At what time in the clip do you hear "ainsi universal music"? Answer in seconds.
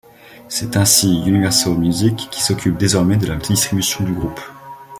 0.77-2.27